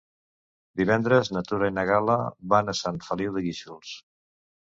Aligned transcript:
Divendres 0.79 1.29
na 1.35 1.43
Tura 1.49 1.69
i 1.71 1.73
na 1.75 1.83
Gal·la 1.89 2.15
van 2.55 2.73
a 2.73 2.75
Sant 2.79 2.97
Feliu 3.09 3.37
de 3.37 3.45
Guíxols. 3.49 3.93